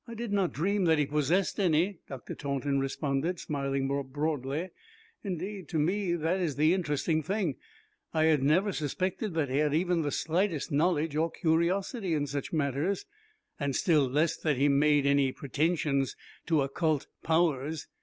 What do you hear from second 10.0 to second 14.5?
the slightest knowledge or curiosity in such matters, and still less